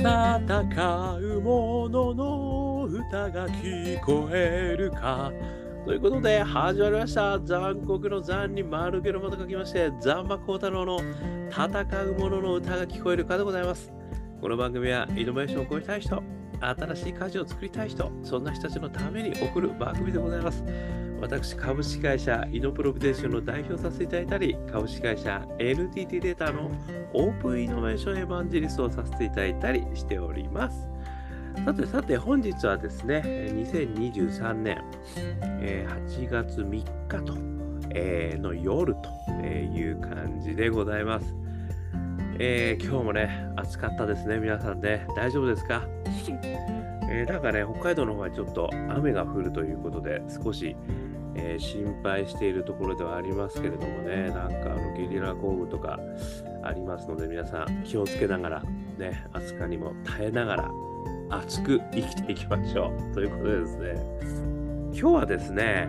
[0.00, 0.08] 戦
[1.20, 5.30] う者の歌が聞こえるか。
[5.84, 7.38] ということで、始まりました。
[7.38, 11.00] 残酷の残に丸ゲロまと書きまして、ザンマコウタロウの
[11.50, 13.92] 戦う者の歌が聞こえるかでございます。
[14.40, 16.22] この番組はイノベーションを超えたい人、
[16.58, 20.64] 新しい家事を作りたい人、そんな人たちのために送る番組でございます。
[21.20, 26.70] 私、株式会社イノプロビデーションの代表させていただいたり、株式会社 NTT データの
[27.12, 30.88] オープンイノベーションエヴァンジリストをさせていただいたりしております。
[31.64, 34.82] さてさて、本日はですね、2023年
[36.08, 36.68] 8月3
[37.08, 37.34] 日と、
[38.40, 41.34] の夜という感じでございます。
[42.38, 45.06] えー、今日もね、暑かったですね、皆さんね。
[45.14, 45.86] 大丈夫ですか？
[47.12, 50.76] えー、なんかね、北海道の方はちょっと雨が降るということで、少し、
[51.42, 55.98] えー、心配しているところではありますけれどもね、なんかあのゲリラ豪雨とか
[56.62, 58.62] ありますので、皆さん気をつけながら、
[58.98, 60.70] ね、暑さにも耐えながら、
[61.30, 63.14] 熱く生きていきましょう。
[63.14, 63.94] ということでですね、
[64.92, 65.88] 今日はですね、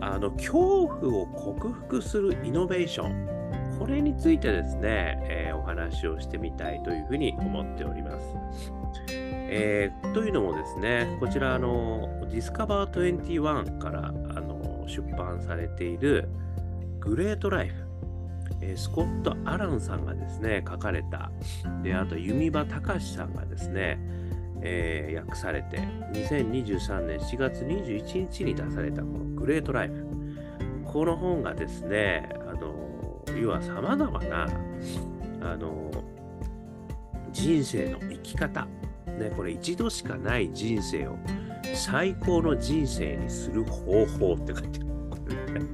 [0.00, 8.34] あの恐怖を克服するイノベーション、これについてですね、えー、お話をしてみたいというふうに思っております。
[9.48, 14.40] えー、というのもですね、こちら、あの、Discover 21からあ
[14.86, 16.28] 出版されている
[17.00, 17.74] グレートライフ、
[18.60, 21.30] えー、スコット・アランさんがですね、書かれた、
[21.82, 23.98] で、あと、弓場隆さんがですね、
[24.62, 25.78] えー、訳されて、
[26.12, 30.06] 2023年4月21日に出されたこのグレートライフ。
[30.84, 34.48] この本がですね、あの、要は様々な、
[35.42, 35.90] あの、
[37.32, 38.66] 人生の生き方、
[39.18, 41.18] ね、これ一度しかない人生を
[41.74, 45.68] 最高の人生にする方法って書いてある。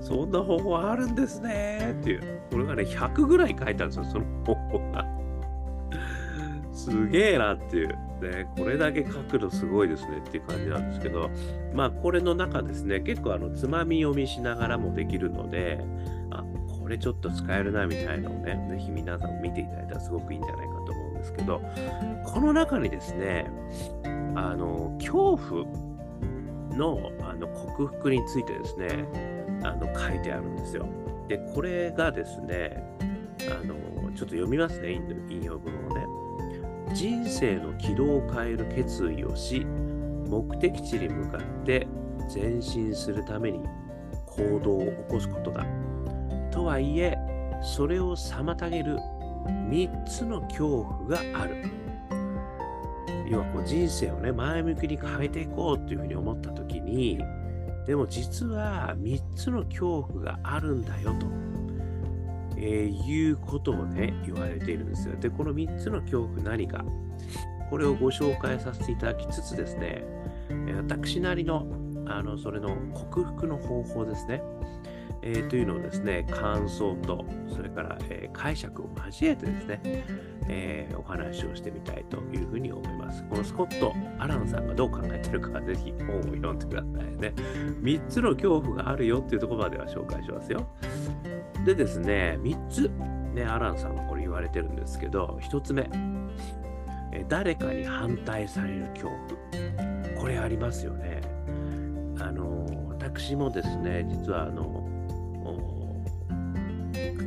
[0.00, 2.42] そんな方法あるんですねっていう。
[2.50, 5.06] これがね、100ぐらい書いてあるんですよ、その方法が。
[6.72, 7.88] すげえなっていう。
[8.20, 11.30] ね、これだけ書くのすごいですねっていう感じなんですけど、
[11.74, 15.78] まあこれの中ですね、結構あのつまみ読みしながらもできるので、
[16.30, 16.44] あ、
[16.80, 20.79] これちょっと使えるなみたいなのをね、ぜひ皆さん見ていただいたらすごくいいんじゃないか
[21.20, 21.60] ですけど、
[22.24, 23.46] この中にですね、
[24.34, 25.66] あの、恐怖
[26.76, 29.06] のあの克服についてですね、
[29.62, 30.86] あの書いてあるんですよ。
[31.28, 32.82] で、これがですね、
[33.50, 33.74] あの、
[34.12, 34.92] ちょっと読みますね、
[35.28, 36.06] 引用文をね。
[36.94, 39.64] 人生の軌道を変える決意をし、
[40.28, 41.86] 目的地に向かって
[42.34, 43.60] 前進するために
[44.26, 45.64] 行動を起こすことだ。
[46.50, 47.16] とはいえ、
[47.62, 48.98] それを妨げる
[49.46, 51.64] 3つの恐怖がある。
[53.28, 57.20] 要はこう人生をね、前向きに変えていこうっていうふうに思った時に、
[57.86, 61.26] でも実は3つの恐怖があるんだよと。
[62.62, 65.16] えー、いうことをね、言われているんですよ。
[65.16, 66.84] で、この3つの恐怖何か、
[67.70, 70.04] これをご紹介させていただきつつですね、
[70.76, 71.66] 私なりの、
[72.06, 74.42] あの、それの克服の方法ですね、
[75.22, 79.80] えー、というのをですね、感想と、それから、えー、解釈を交えてですね、
[80.48, 83.22] えー、お話をしてみたいというふうに思います。
[83.24, 87.34] このスコット・アランさんがどう考えてるか、ぜひ本を読んでくださいね。
[87.82, 90.66] 3つの恐怖があるよっていうところまでは紹介しますよ。
[91.64, 92.90] でですね、3つ、
[93.34, 95.88] ね、アランさんはこれ言われてるんですけど、1つ目、
[97.12, 100.20] え誰かに反対される恐怖。
[100.20, 101.20] これありますよね。
[102.20, 104.79] あの、私もですね、実はあの、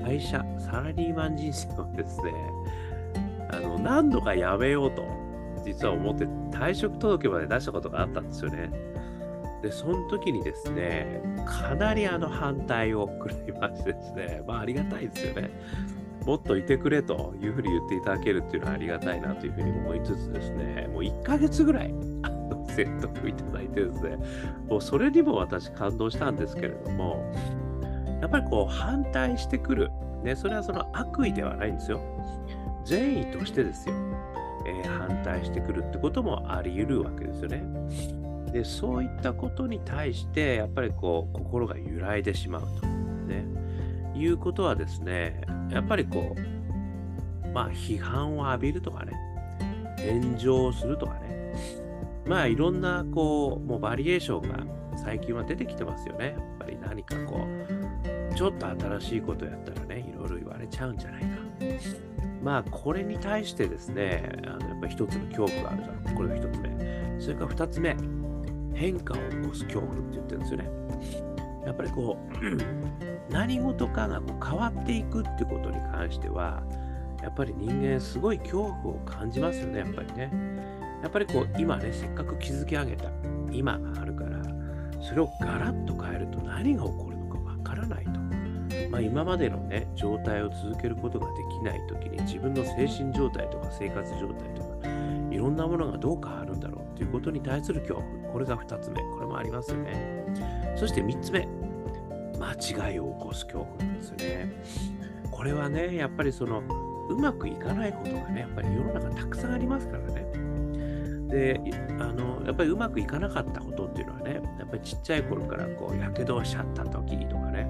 [0.04, 2.34] 会社、サラリーマン人生をですね、
[3.50, 5.04] あの、何度かやめようと、
[5.64, 8.70] 実は思って退職届まで出したことがあったんですよね。
[9.62, 15.50] で、その時にですね、かなりあの反対を食らいましてですね、まあありがたいですよね。
[16.26, 21.94] もっといてくれというふうに言っていただけるっていうのはありがたいなというふうに思いつつですね、もう1ヶ月ぐらい、
[22.68, 24.18] 説得いただいてですね、
[24.68, 27.24] もうそれにも私感動したんですけれども、
[28.22, 29.92] やっぱりこう反対してくる、
[30.24, 32.02] ね、それはその悪意ではないんですよ。
[32.86, 33.96] 善意としてですよ、
[34.66, 37.64] えー、反対してくるってこともあり得るわけですよね。
[38.52, 43.46] でそういったことに対してやっぱりこう心が揺らいでしまうと、ね、
[44.16, 45.42] いうことはですね
[45.72, 49.14] やっぱりこうまあ批判を浴びるとかね。
[50.06, 51.54] 炎上するとかね。
[52.26, 56.36] まあいろんなこうもうバリエーションが最近は出てきてますよね。
[56.38, 61.28] やっぱり何かこうちょっと新しいことやったらねいろいろ言われちゃうんじゃないか
[62.42, 67.96] まあこれに対してですねあのやっぱ一つの恐怖があるだろうこれが一つ目それから二つ目
[68.74, 70.70] 変化を起こす恐怖って言ってるんですよね。
[71.66, 76.64] やっぱりこう、 何事かがこう変わっていくってことに関しては、
[77.22, 80.32] やっぱり人間すごい恐怖を感じますよね、やっぱりね。
[81.02, 83.10] やっぱりこう、今ね、せっかく築き上げた
[83.52, 84.42] 今があるから、
[85.02, 88.23] それをガラッと変えると何が起こるのかわからないと。
[88.94, 94.88] まあ、今までのね、状態を続けることができないときに自分の精神状態とか生活状態とか、
[95.32, 98.32] いろんなものがどう変わるんだろうということに対する恐怖。
[98.32, 99.02] これが2つ目。
[99.02, 100.24] これもありますよね。
[100.76, 101.48] そして3つ目。
[102.38, 104.64] 間違いを起こす恐怖なんですよね。
[105.32, 106.62] これはね、やっぱりその、
[107.10, 110.24] うまくいかないことがね、やっぱり世の中たくさんありますからね。
[111.30, 111.60] で、
[112.00, 117.68] あの、やっぱりうまくいかなかったことっていうのはね、やっぱりちっちゃい頃からこう、やけどをしちゃった時とかね、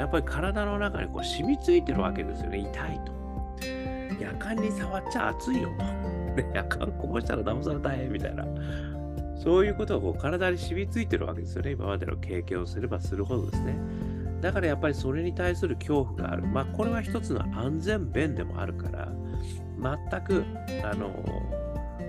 [0.00, 3.12] やっぱり体の中にこう染みついてるわけですよね、痛いと。
[4.18, 6.40] 夜間に触っちゃ熱いよと。
[6.56, 8.46] 夜間こぼしたらなおさら大変みたいな。
[9.36, 11.72] そういうことがこう体に染みついてるわけですよね。
[11.72, 13.76] 今までの経験をすればするほどですね。
[14.40, 16.46] だからやっぱりそれに対する恐怖がある。
[16.46, 19.12] まあこれは一つの安全弁でもあるから、
[20.10, 20.44] 全く、
[20.82, 21.10] あの、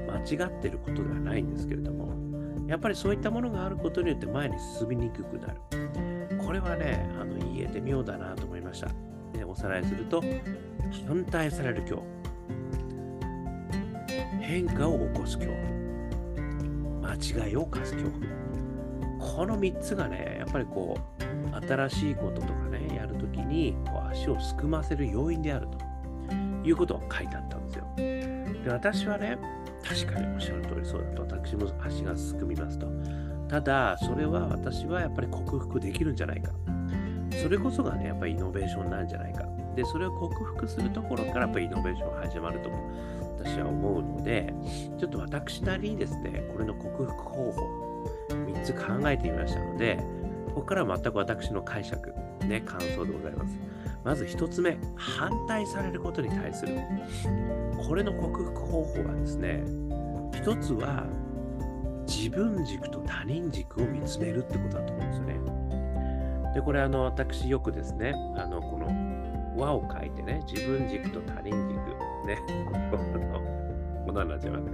[0.07, 2.13] 間違ってることではないんですけれども、
[2.67, 6.10] やっぱりそういったものがあることによって前に進みにくくなる。
[6.51, 8.87] これはね、あの言えて妙だなと思いました。
[8.87, 10.21] ね、おさらいすると、
[11.07, 12.07] 反対される恐怖。
[14.41, 15.49] 変化を起こす恐
[17.01, 17.09] 怖。
[17.09, 18.25] 間違いを犯す恐怖。
[19.17, 25.69] この3つがね、やっぱりこう、新しいこととかね、やるときにこう足をすくませる要因である
[26.27, 26.35] と
[26.67, 27.85] いうことが書いてあったんですよ。
[27.95, 29.37] で、私はね、
[29.87, 32.87] 確かにおっしゃる通りそうだと、私も足がすくみますと。
[33.51, 36.53] ただ、それは私はやっぱり克服できるんじゃないか。
[37.43, 39.45] それこそがね、やっぱりイノベーションなんじゃないか。
[39.75, 42.69] で、それを克服するところからやっぱりイノベーション始まると
[43.43, 44.53] 私は思うので、
[44.97, 49.97] ちょっと私なりにですね、これの克服方法、3つ考えてみましたので、
[50.47, 52.13] ここからは全く私の解釈、
[52.45, 53.59] ね、感想でございます。
[54.05, 56.79] まず1つ目、反対されることに対する。
[57.85, 59.61] これの克服方法はですね、
[60.31, 61.05] 1つは
[62.11, 66.53] 自分軸と他人軸を見つめるってことだと思うんですよね。
[66.53, 68.87] で、これあの、私よくですね、あの、この
[69.57, 71.79] 和を書いてね、自分軸と他人軸、
[72.27, 72.37] ね、
[74.05, 74.71] こんなになっちゃいますね。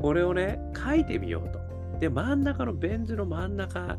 [0.00, 1.60] これをね、書いてみようと。
[1.98, 3.98] で、真ん中のベン図の真ん中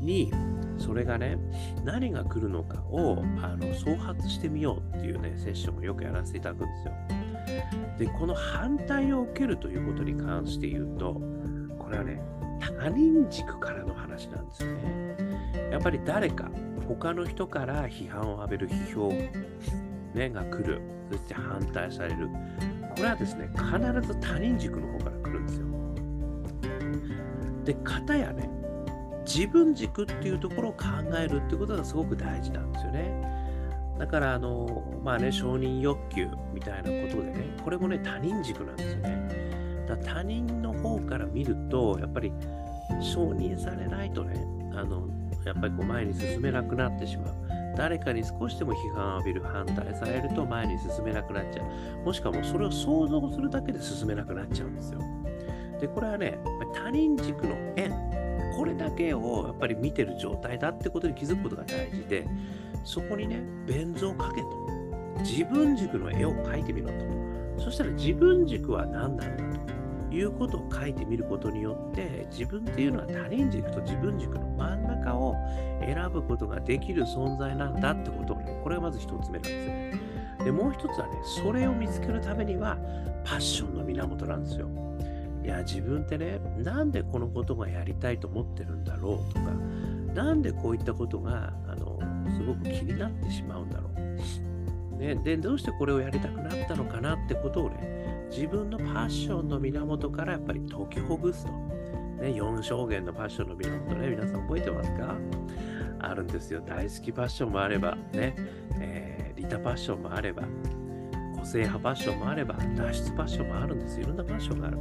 [0.00, 0.30] に、
[0.76, 1.38] それがね、
[1.82, 6.92] 何が来るのかをあの創発してみようっていうね、セッションをよくやらせていただくんですよ。
[7.98, 11.20] で、この反対を受けるということに関して言うと、
[11.86, 12.20] これはね、
[12.58, 15.16] 他人軸からの話なんですね。
[15.70, 16.50] やっぱり誰か、
[16.88, 19.12] 他の人から批判を浴びる批評、
[20.12, 20.80] ね、が来る。
[21.12, 22.28] そして反対される。
[22.96, 23.68] これはですね、必
[24.04, 25.66] ず他人軸の方から来るんですよ。
[27.64, 28.50] で、方やね、
[29.24, 30.86] 自分軸っていうところを考
[31.16, 33.36] えるってことがすごく大事なんですよね。
[33.96, 39.25] だから、あの、まあね、承認欲求みたいなことでね、これもね、他人軸なんですよね。
[39.86, 42.32] だ他人の方から見ると、やっぱり
[43.00, 44.34] 承認されないとね、
[44.74, 45.08] あの、
[45.44, 47.34] やっぱりこう前に進めなくなってしまう。
[47.76, 52.04] 誰かに少しでも批判を浴びる、反対されると前に進めなくなっちゃう。
[52.04, 55.00] もしくはもうそれを想像するだけで進めなくなっちゃうんですよ。
[55.80, 56.38] で、これはね、
[56.74, 57.92] 他人軸の縁、
[58.56, 62.26] これだけをやっぱり見てる状態だってことに気づくことが大事で、
[62.82, 64.48] そこにね、弁図をかけと。
[65.20, 66.94] 自分軸の絵を描いてみろと。
[67.64, 69.44] そしたら自分軸は何なんだ
[70.16, 75.34] いうことを書いてみることによって自分っていうのは他人軸と自分軸の真ん中を
[75.80, 80.00] 選ぶことができる存在なんだってことをね、これがまず一つ目なんですね。
[80.44, 82.78] で、もう一つはね、それを見つけるためには
[83.24, 84.68] パッションの源なんですよ。
[85.44, 89.50] いや、自分ってね、なんでこのことがやりたいと思ってるんだろうとか、
[90.14, 91.98] なんでこういったことが、あの、
[92.34, 94.96] すごく気になってしまうんだろう。
[94.98, 97.95] ね、で、どうしてこれをやりたくなったのかなってことをね、
[98.30, 101.52] 自分のパッションの源からやっぱり解きほぐすと。
[101.52, 105.14] ね、4証言のパッションの源ね、皆さん覚えてますか？
[105.98, 106.60] あるんですよ。
[106.60, 108.34] 大好きパッションもあれば、ね、
[108.80, 110.42] えー、リタパッションもあれば、
[111.38, 114.04] 個性派パッションもあれば、脱出パッションもあるんですよ。
[114.04, 114.78] いろんなパッションがある。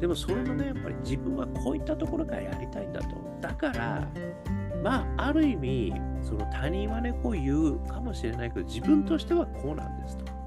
[0.00, 3.08] でもそれのね、やっぱり自分はこういったところからやりたいんだと。
[3.40, 4.08] だから、
[4.82, 5.92] まあ、ある意味、
[6.22, 10.37] その他人はね、こう言うかもしれないけど、自分としてはこうなんですと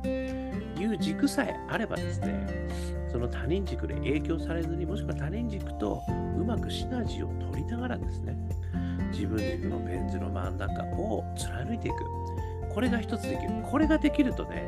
[0.81, 2.47] いう軸さえあればですね、
[3.11, 6.01] その他人軸で影響されずに、もしくは他人軸と
[6.37, 8.35] うまくシナジーを取りながらですね、
[9.11, 11.97] 自分軸のベン図の真ん中を貫いていく。
[12.73, 13.49] これが一つできる。
[13.63, 14.63] これができるとね、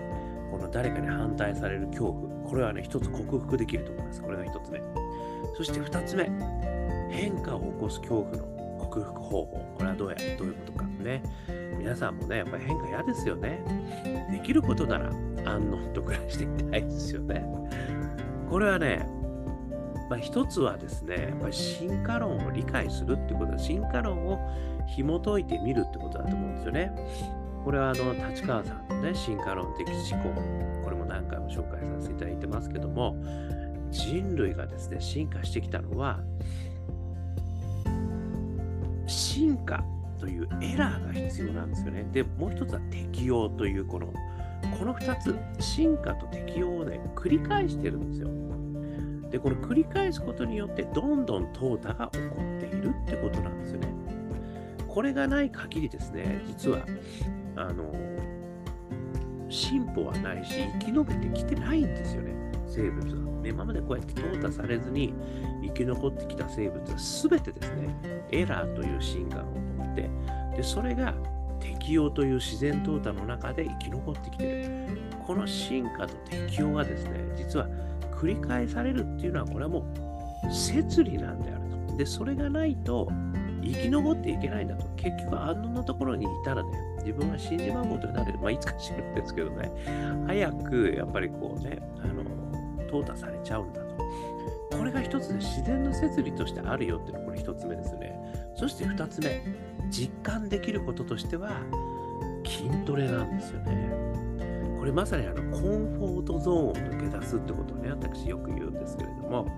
[0.52, 4.22] この誰かに反対される恐怖、これはね、一つ克服できると思います。
[4.22, 4.82] これが一つ目。
[5.56, 6.30] そして二つ目、
[7.10, 9.46] 変化を起こす恐怖の克服方法。
[9.78, 11.24] これはどうや、どういうことかね。
[11.78, 13.60] 皆さんもね、やっぱり変化嫌ですよね。
[14.32, 15.10] できることなら
[15.46, 17.46] 安穏と暮らしていたいですよね。
[18.50, 19.08] これはね、
[20.10, 24.40] まあ、一つはですね、やっぱり進化論を理解するってことは、進化論を
[24.88, 26.92] 紐解いてみるってことだと思うんですよね。
[27.64, 30.30] これはあの立川さんのね、進化論的思考、
[30.84, 33.16] これも何回も紹介させていただいてますけども、
[33.90, 36.20] 人類がですね、進化してきたのは、
[39.08, 39.84] 進化
[40.20, 42.06] というエラーが必要なんですよね。
[42.12, 44.14] で、もう一つは適応というこの、
[44.78, 48.30] この2つ、進化と適応をね、繰り返してるんですよ。
[49.30, 53.88] で、この繰り返すことによって、どんどん淘汰が起こっているってことなんですよね。
[54.88, 56.86] これがない限りですね、実は、
[57.56, 57.92] あの、
[59.50, 62.34] 進歩はないし、生き延びてきてないんですよね、
[62.68, 63.24] 生物は。
[63.46, 65.14] 今までこうやって淘汰されずに
[65.64, 66.98] 生き残ってきた生物は
[67.30, 69.46] 全てですね、エラーという進化を
[69.78, 70.10] 持って、
[70.56, 71.14] で、それが
[71.64, 74.88] 適応という自然淘汰の中で生き残ってきてる。
[75.26, 77.68] この進化と適応がですね、実は
[78.20, 79.86] 繰り返されるっていうのは、これはも
[80.44, 81.98] う摂理なんであると。
[81.98, 83.08] で、それがないと
[83.62, 84.86] 生き残っていけないんだと。
[84.98, 88.38] 結局、あんなところにいたらね、自分は死んじまうことになる。
[88.40, 89.72] まあ、いつか死ぬんですけどね、
[90.28, 92.24] 早くやっぱりこうね、あの、
[92.90, 93.94] 淘汰されちゃうんだと。
[94.78, 98.20] これが一つで自然の摂理としてあるよっていうのがこれ一つ目ですね。
[98.64, 99.44] そして二つ目、
[99.90, 101.60] 実感できることとしては
[102.46, 103.92] 筋トレなんですよね。
[104.80, 109.52] これまさにあのコンフォートゾーンを抜け出すってことをね、私よく言うんですけれども、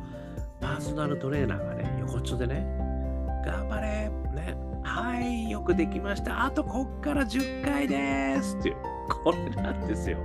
[0.59, 2.65] パーソナルトレーナーがね、横っちょでね、
[3.45, 6.43] 頑張れ、ね、はい、よくできました。
[6.43, 8.75] あとこっから10回ですっていう、
[9.23, 10.17] これなんですよ。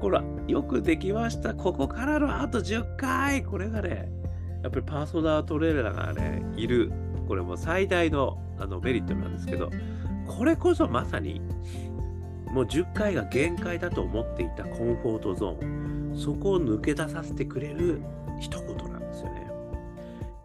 [0.00, 1.52] ほら、よくできました。
[1.52, 3.42] ここからのあと10回。
[3.42, 4.10] これがね、
[4.62, 6.90] やっぱりパーソナルトレーナーがね、いる。
[7.26, 9.70] これも最大のあのメリットなんですけど、
[10.26, 11.40] これこそまさに、
[12.50, 18.02] もう10回が限界だと思っていたコンフォートゾーン、そこを抜け出させてくれる
[18.40, 19.52] 一言なんですよね。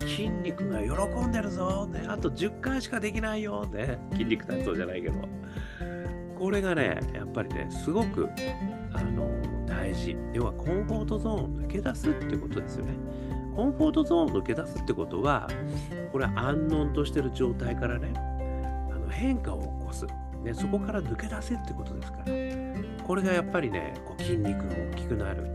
[0.01, 5.19] 筋肉が喜んでるぞ、ね、あと10回しかできないよ、ね、筋肉体操じゃないけど。
[6.37, 8.29] これがね、やっぱりね、すごく
[8.93, 9.27] あの
[9.65, 10.15] 大事。
[10.33, 12.93] 要はコンフォートゾーンを抜け出すってことですよね。
[13.57, 15.47] コンフォートゾーンを抜け出すってことは、
[16.11, 20.05] これは安穏としてる状態からね、あの変化を起こす。
[20.43, 22.25] ね、そこから抜け出せってことですから。
[23.03, 25.47] これがやっぱりね、こう筋肉が大きくなる。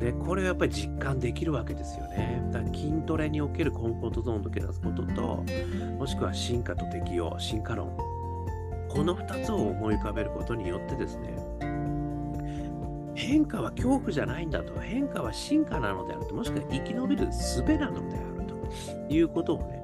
[0.00, 2.42] で、これがやっぱり実感できるわけですよね。
[2.50, 5.44] だから筋トレにおけるコンフォートゾーンを抜け出すことと、
[5.98, 7.94] もしくは進化と適応、進化論。
[8.88, 11.36] この2つを思い浮かべることによってですね、
[13.14, 18.46] 変化は恐怖じゃないんだと、変化は進化なのであると、もしくは生き延びる術なのである
[19.08, 19.82] ということをね、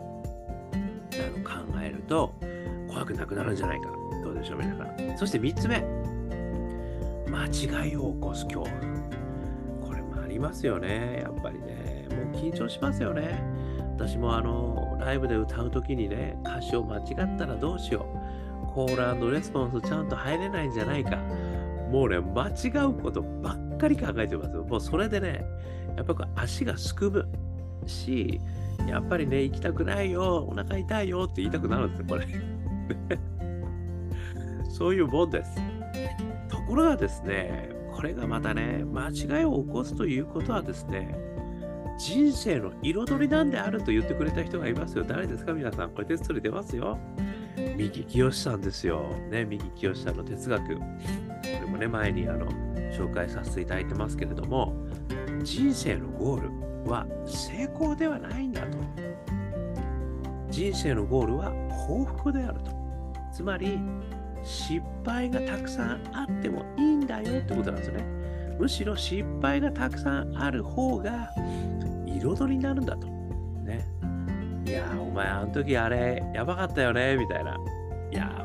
[1.14, 2.34] あの考えると、
[2.88, 3.88] 怖くなくなるんじゃないか。
[4.24, 5.18] どうでしょう、皆さん。
[5.18, 5.84] そして3つ目、
[7.30, 8.72] 間違いを起こす恐怖。
[9.80, 12.06] これもありますよね、やっぱりね。
[12.10, 13.42] もう緊張しますよね。
[13.96, 17.02] 私もあの、ライブで歌うときにね、歌詞を間違
[17.34, 18.06] ったらどうしよ
[18.66, 18.66] う。
[18.72, 21.18] コールレスポンスちゃんと入れないんじゃないか。
[21.90, 24.64] もうね、間違うことばっかり考えてますよ。
[24.64, 25.44] もうそれでね、
[25.96, 27.26] やっぱ足がすくむ
[27.86, 28.40] し、
[28.88, 32.26] やっぱりね、行きたくないよ、お腹痛いよって言いたくなるんですよ、これ。
[34.70, 35.56] そういうもんです。
[36.48, 41.18] ところがですね、これがまたね、間違いを起こすということはですね、
[41.98, 45.04] 人生の彩りなんであると言ってくれた人がいますよ。
[45.06, 45.52] 誰ですか？
[45.52, 45.90] 皆さん。
[45.90, 46.96] これテストで出ますよ。
[47.76, 49.02] 三木清さんですよ。
[49.30, 50.78] ね、三木清さんの哲学。
[51.70, 52.46] もね、前にあの
[52.92, 54.74] 紹介させていただいてますけれども、
[55.42, 58.78] 人生のゴールは成功ではないんだと。
[60.50, 61.52] 人生のゴールは
[61.86, 62.72] 幸福であると。
[63.32, 63.78] つまり、
[64.42, 68.04] 失敗がたくさんあってもいいんだよってことなんですね。
[68.58, 71.30] むしろ失敗がたくさんある方が
[72.06, 73.06] 彩りになるんだと。
[73.06, 73.86] ね。
[74.66, 77.56] いやお前あの時あれやばかったよねみたいな。
[78.12, 78.39] いや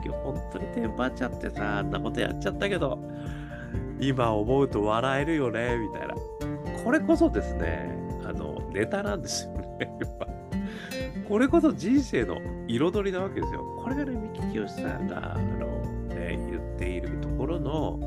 [0.00, 2.98] 時本当にテンパっちゃってさ、あんなことやっちゃったけど、
[4.00, 6.14] 今思うと笑えるよねみたいな。
[6.84, 7.90] これこそですね、
[8.24, 10.26] あの、ネタなんですよねやっぱ。
[11.28, 12.38] これこそ人生の
[12.68, 13.64] 彩りなわけですよ。
[13.82, 15.66] これがね、三木清さんが、あの、
[16.08, 17.98] ね、言っているところの、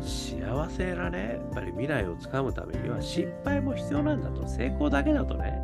[0.00, 4.48] 幸せなね、やっぱり未来をつかむためには失敗も必要なんだと。
[4.48, 5.62] 成功だけだとね、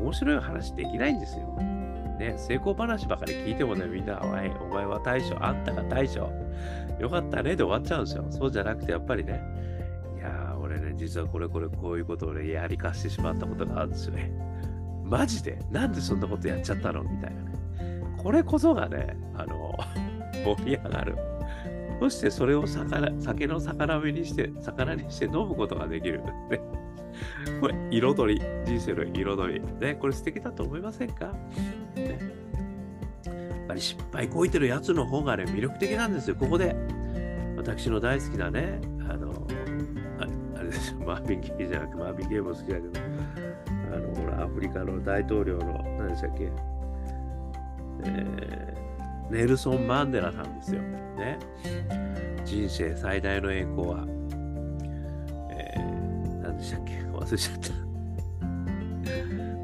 [0.00, 1.75] 面白い話できないんですよ。
[2.16, 6.30] ね、成功話ばかり聞いてもね、みんな、お前お前は大将、あんたが大将、
[6.98, 8.26] よかったねで終わっちゃうんですよ。
[8.30, 9.42] そうじゃなくて、やっぱりね、
[10.18, 14.32] いやー、俺ね、実はこれこれこういうことをね、やりかしてしまったことがあるんですよね。
[15.04, 15.58] マジで？
[15.70, 17.02] なんでそんなことやっちゃったの？
[17.02, 17.52] みたいなね。
[18.18, 19.78] これこそがね、あの、
[20.44, 21.16] 盛り上がる。
[22.00, 26.22] そしてそれを魚酒の魚目にして、魚にして飲むことができる。
[27.60, 28.40] これ、彩り。
[28.64, 29.62] 人生の彩り。
[29.80, 31.32] ね、これ素敵だと思いませんか、
[31.94, 32.18] ね、
[33.24, 36.36] やっぱり失敗こいてるやつの方がね、魅力的なんですよ。
[36.36, 36.76] ここで、
[37.56, 39.46] 私の大好きなね、あの、
[40.20, 43.00] ああれですよ、マービン・ゲイじゃなくて、マービン・ゲイも好きだけど、
[43.92, 46.50] あの、ほら、アフリカの大統領の、何でしたっけ、
[48.04, 50.82] えー、ネルソン・マンデラさんですよ。
[50.82, 51.38] ね。
[52.44, 54.15] 人生最大の栄光は、
[57.26, 57.70] 忘れちゃった。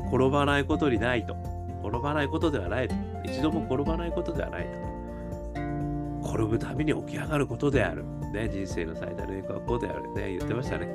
[0.08, 1.36] 転ばないことにないと。
[1.84, 2.94] 転ばないことではないと。
[3.24, 6.28] 一度も転ばないことではないと。
[6.28, 8.04] 転ぶたびに起き上がることである。
[8.32, 10.02] ね、人生の最大の栄光はこうである。
[10.14, 10.86] ね、言ってましたね。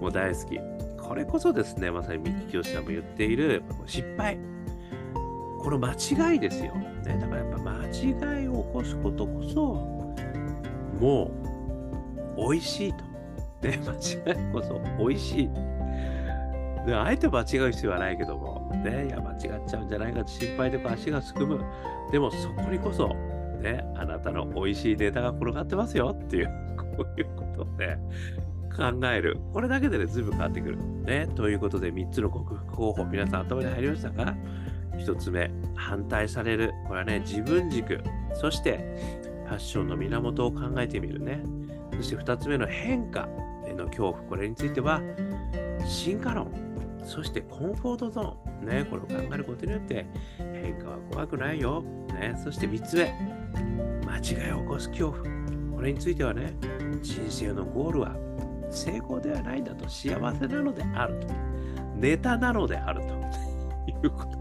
[0.00, 0.58] もう大好き。
[0.98, 4.38] これこそですね、まさに三木清さんも言っている失敗。
[5.60, 6.74] この間違いですよ。
[6.74, 9.74] ね、だからやっぱ間違いを起こすことこそ、
[11.00, 11.30] も
[12.36, 13.05] う美味しいと。
[13.66, 15.50] ね、間違いこそ美味しい。
[16.94, 21.64] あえて間違う必要はないけども、ね、いや間違っちゃうんじゃないかって心配で足がすくむ。
[22.12, 23.08] でもそこにこそ、
[23.60, 26.46] ね、あなたの美味しいネタが転がってますよっていう、
[26.76, 27.98] こういうことをね、
[28.76, 29.38] 考える。
[29.52, 30.78] これだけでね、ずいぶん変わってくる。
[31.04, 34.34] ね、ということで3つの克服方法、皆さん頭に入りましたか
[34.96, 36.72] ？1つ目、反対される。
[36.86, 38.00] これはね、自分軸。
[38.34, 38.78] そして、
[39.46, 41.42] ファッションの源を考えてみるね。
[41.96, 43.28] そして2つ目の変化
[43.76, 44.22] の恐怖。
[44.24, 45.00] これについては、
[45.86, 46.50] 進化論。
[47.04, 48.66] そしてコンフォートゾーン。
[48.66, 50.06] ね、これを考えることによって、
[50.38, 51.82] 変化は怖くないよ。
[52.08, 53.12] ね、そして3つ目、
[54.06, 55.22] 間違いを起こす恐怖。
[55.74, 56.54] これについてはね、
[57.02, 58.16] 人生のゴールは
[58.70, 61.28] 成功ではないんだと、幸せなのであると。
[61.96, 63.06] ネタなのであると
[63.90, 64.36] いうこと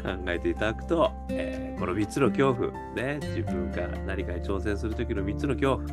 [0.00, 5.88] 考えていただくと、えー、この3つの恐怖、ね、自分が何かに挑戦するときの3つの恐怖、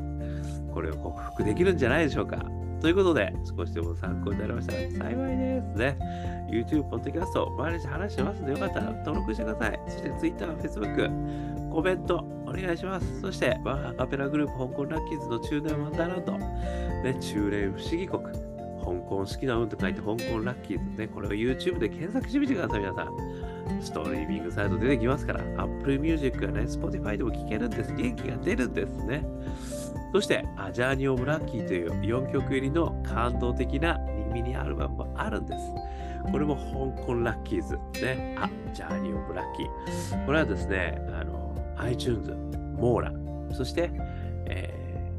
[0.74, 2.46] これを克服できるんじゃないでしょうか。
[2.80, 5.98] ということで、少しでも参考になりましたら幸いですね。
[6.52, 9.80] YouTube、Podcast、毎日話してますので、よかったら登録してください。
[9.88, 13.22] そして Twitter、Facebook、コメントお願いします。
[13.22, 18.30] そして、我がアペラグループ、香港ラッキーズの中年ワンダーランド、ね、中連不思議国、香
[19.08, 23.08] 港好きな運と書いて香港ラッキーズね、これを YouTube で検索してみてください、皆さん。
[23.82, 27.94] ストリーミングサイト出てきますから、Apple Music やね、Spotify でも聴けるんです。
[27.94, 29.26] 元気が出るんですね。
[30.12, 34.00] そして、アジャーニ・オブ・ラッキーという4曲入りの感動的な
[34.34, 35.60] ミニアルバムもあるんです。
[36.32, 37.76] これも香港ラッキーズ。
[38.02, 38.36] ね。
[38.40, 40.26] あ、ジャーニ・オブ・ラッキー。
[40.26, 42.32] これはですね、あの、iTunes、
[42.78, 43.12] モーラ、
[43.54, 43.92] そして、
[44.46, 45.12] え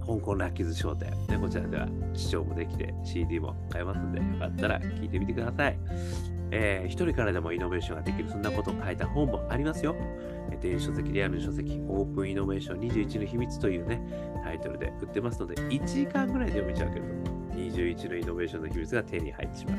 [0.00, 5.78] ー、香港ラッキーズ商店、ね、こちらでは視聴もできて CD も買えますので、よかったら聞いてみてください。
[6.52, 9.94] えー、一人からでもイノベーションができる、そんなことを書いた本もありますよ。
[10.60, 14.00] 電子書籍、リアルの書籍、オープンイノベーション21の秘密というね、
[14.42, 19.76] タイトルで売ってますので、1時間ぐらいで読めちゃうけれども、21のイノベーションの秘密が手に入ってしまう。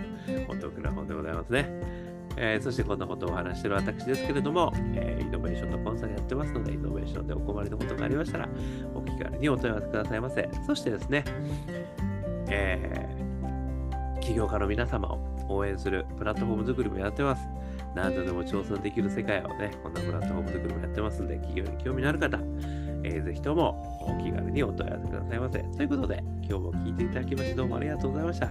[0.50, 2.12] お得な本でございますね。
[2.38, 8.50] えー、そしてこんなことをお話してる私ですけれども、えー、イノベーションのコンサルやってますので、イノベーションでお困りのことがありましたら、
[8.96, 10.50] お気軽にお問い合わせくださいませ。
[10.66, 11.26] そしてですね、
[12.50, 17.48] えー、起業家の皆様を応援するプラットフォーム作りもやってます。
[17.96, 22.38] 何度でも挑戦できる世界をね、こんなプラットフォーム作りもやってますんで、企業に興味のある方、
[23.04, 25.60] えー、ぜひともお気軽にお問い合わせくださいませ。
[25.60, 28.50] ということで、今日も聞いていただきましてどうもありがとうございました。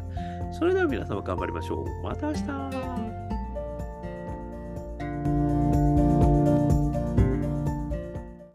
[0.53, 2.03] それでは皆様頑張りましょう。
[2.03, 3.10] また明日